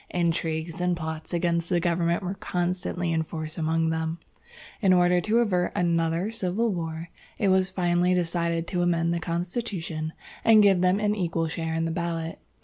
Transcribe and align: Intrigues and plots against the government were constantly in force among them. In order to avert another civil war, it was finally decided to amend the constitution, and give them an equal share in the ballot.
Intrigues 0.09 0.81
and 0.81 0.97
plots 0.97 1.31
against 1.31 1.69
the 1.69 1.79
government 1.79 2.23
were 2.23 2.33
constantly 2.33 3.13
in 3.13 3.21
force 3.21 3.55
among 3.55 3.91
them. 3.91 4.17
In 4.81 4.93
order 4.93 5.21
to 5.21 5.37
avert 5.37 5.73
another 5.75 6.31
civil 6.31 6.73
war, 6.73 7.09
it 7.37 7.49
was 7.49 7.69
finally 7.69 8.15
decided 8.15 8.65
to 8.69 8.81
amend 8.81 9.13
the 9.13 9.19
constitution, 9.19 10.13
and 10.43 10.63
give 10.63 10.81
them 10.81 10.99
an 10.99 11.13
equal 11.13 11.47
share 11.47 11.75
in 11.75 11.85
the 11.85 11.91
ballot. 11.91 12.39